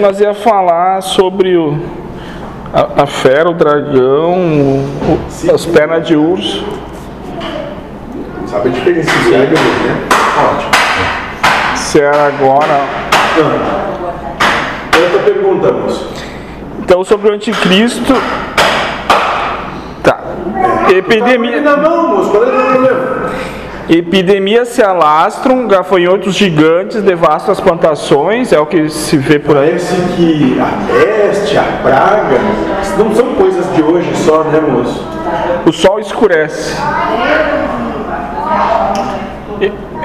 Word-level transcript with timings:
Nós 0.00 0.20
ia 0.20 0.32
falar 0.32 1.00
sobre 1.00 1.56
o, 1.56 1.76
a, 2.72 3.02
a 3.02 3.06
fera, 3.06 3.50
o 3.50 3.54
dragão, 3.54 4.38
o, 4.38 5.18
as 5.52 5.66
pernas 5.66 6.06
de 6.06 6.14
urso. 6.14 6.64
Sabe 8.46 8.70
diferenciar 8.70 9.46
de 9.46 9.54
um, 9.54 9.58
né? 9.58 10.08
Ótimo. 10.52 10.70
Se 11.74 12.00
era 12.00 12.28
agora. 12.28 12.80
Outra 15.02 15.18
pergunta, 15.24 15.72
moço. 15.72 16.08
Então 16.78 17.02
sobre 17.02 17.30
o 17.30 17.34
anticristo. 17.34 18.14
Tá. 20.04 20.20
Epidemia. 20.90 21.60
Na 21.60 21.76
mão, 21.76 22.18
moço, 22.18 22.30
qual 22.30 22.44
é 22.44 22.46
o 22.46 22.50
problema? 22.50 22.87
Epidemias 23.88 24.68
se 24.68 24.82
alastram, 24.82 25.66
gafanhotos 25.66 26.34
gigantes 26.34 27.02
devastam 27.02 27.52
as 27.52 27.60
plantações, 27.60 28.52
é 28.52 28.60
o 28.60 28.66
que 28.66 28.90
se 28.90 29.16
vê 29.16 29.38
por 29.38 29.56
aí. 29.56 29.70
Parece 29.70 29.94
que 30.14 30.60
a 30.60 30.92
peste, 30.92 31.56
a 31.56 31.62
praga, 31.82 32.38
não 32.98 33.14
são 33.14 33.34
coisas 33.34 33.64
de 33.74 33.82
hoje 33.82 34.14
só, 34.16 34.44
né, 34.44 34.60
moço? 34.60 35.06
O 35.66 35.72
sol 35.72 35.98
escurece. 35.98 36.76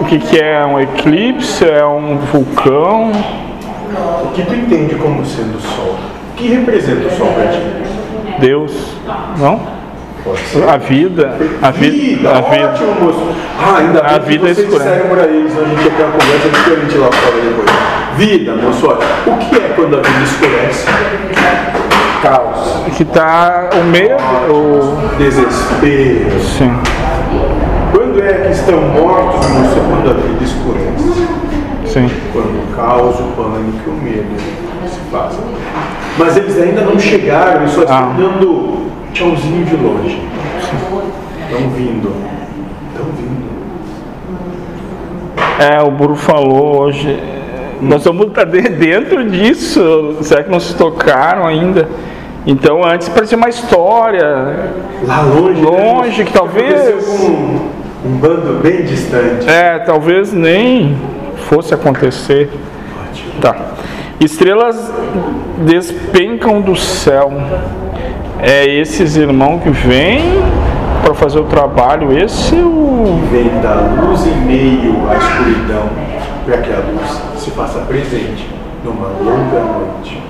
O 0.00 0.04
que, 0.04 0.18
que 0.20 0.38
é 0.40 0.64
um 0.64 0.80
eclipse? 0.80 1.64
É 1.64 1.84
um 1.84 2.16
vulcão? 2.16 3.12
O 4.24 4.28
que 4.34 4.42
tu 4.42 4.54
entende 4.54 4.94
como 4.94 5.24
sendo 5.24 5.58
o 5.58 5.60
sol? 5.60 5.96
O 6.32 6.36
que 6.36 6.48
representa 6.48 7.08
o 7.08 7.10
sol 7.10 7.28
pra 7.28 7.48
ti? 7.48 7.60
Deus? 8.40 8.72
Não? 9.38 9.60
A 10.68 10.76
vida? 10.76 11.36
A 11.62 11.70
vida? 11.70 12.30
A 12.30 12.40
vida. 12.40 12.68
ótimo, 12.68 12.94
moço. 13.00 13.28
Ah, 13.62 13.76
ainda 13.78 14.02
bem 14.02 14.10
A 14.14 14.18
que 14.18 14.26
vida 14.28 14.40
vocês 14.46 14.58
escurece. 14.58 14.88
disseram 14.90 15.08
pra 15.08 15.24
eles, 15.24 15.52
a 15.56 15.64
gente 15.64 15.84
ia 15.84 15.90
ter 15.90 16.02
uma 16.02 16.12
conversa 16.12 16.48
diferente 16.48 16.98
lá 16.98 17.12
fora 17.12 17.36
depois. 17.42 17.70
Vida, 18.16 18.56
moço, 18.56 18.86
olha, 18.88 18.98
o 19.34 19.38
que 19.38 19.56
é 19.56 19.68
quando 19.76 19.98
a 19.98 20.02
vida 20.02 20.24
escurece? 20.24 20.86
Caos, 22.22 22.96
Que 22.96 23.04
tá 23.04 23.70
o 23.74 23.84
medo? 23.84 24.16
O... 24.50 25.16
desespero. 25.18 26.40
Sim. 26.40 26.76
Quando 27.92 28.20
é 28.22 28.32
que 28.32 28.52
estão 28.52 28.80
mortos, 28.80 29.48
moço, 29.48 29.76
é 29.78 29.82
quando 29.88 30.10
a 30.10 30.14
vida 30.14 30.44
escurece? 30.44 31.28
Sim. 31.86 32.10
Quando 32.32 32.46
o 32.46 32.74
caos, 32.76 33.20
o 33.20 33.22
pânico 33.36 33.80
e 33.86 33.90
o 33.90 33.94
medo 34.02 34.40
se 34.88 34.98
fazem. 35.12 35.40
Mas 36.18 36.36
eles 36.36 36.58
ainda 36.60 36.80
não 36.80 36.98
chegaram, 36.98 37.60
eles 37.60 37.72
só 37.72 37.82
estão 37.82 37.96
Ah. 37.96 38.14
dando 38.16 38.75
tchauzinho 39.16 39.64
de 39.64 39.76
longe. 39.76 40.20
Estão 40.60 41.70
vindo. 41.70 42.12
Estão 42.92 43.06
vindo. 43.16 43.46
É, 45.58 45.82
o 45.82 45.90
Buru 45.90 46.14
falou 46.16 46.82
hoje. 46.82 47.18
Nós 47.80 48.04
vamos 48.04 48.26
estar 48.28 48.44
de- 48.44 48.68
dentro 48.68 49.28
disso. 49.30 50.18
Será 50.20 50.42
que 50.42 50.50
não 50.50 50.60
se 50.60 50.74
tocaram 50.74 51.46
ainda? 51.46 51.88
Então 52.46 52.84
antes 52.84 53.08
parecia 53.08 53.38
uma 53.38 53.48
história. 53.48 54.70
Lá 55.06 55.22
longe. 55.22 55.60
Longe, 55.62 56.18
né, 56.18 56.24
que 56.24 56.32
talvez- 56.32 57.08
um, 57.08 57.68
um 58.04 58.16
bando 58.18 58.60
bem 58.62 58.82
distante. 58.84 59.48
É, 59.48 59.78
talvez 59.78 60.32
nem 60.32 60.96
fosse 61.48 61.72
acontecer. 61.72 62.50
Ótimo. 63.10 63.32
Tá. 63.40 63.56
Estrelas 64.20 64.92
despencam 65.64 66.60
do 66.60 66.76
céu. 66.76 67.32
É 68.38 68.66
esses 68.66 69.16
irmãos 69.16 69.62
que 69.62 69.70
vêm 69.70 70.20
para 71.02 71.14
fazer 71.14 71.38
o 71.38 71.44
trabalho. 71.44 72.12
Esse 72.16 72.54
é 72.54 72.62
o. 72.62 73.18
Vem 73.30 73.48
da 73.60 73.74
luz 74.02 74.26
em 74.26 74.36
meio 74.44 75.08
à 75.08 75.16
escuridão, 75.16 75.88
para 76.44 76.58
que 76.58 76.70
a 76.70 76.76
luz 76.76 77.22
se 77.38 77.50
faça 77.52 77.78
presente 77.80 78.46
numa 78.84 79.08
longa 79.08 79.60
noite. 79.60 80.22